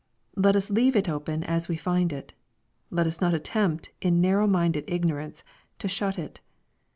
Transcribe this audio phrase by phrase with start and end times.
[0.35, 2.33] Let us leave it open as we find it
[2.89, 5.43] Let us not attempt in narrow minded ignorance,
[5.77, 6.39] to shul it.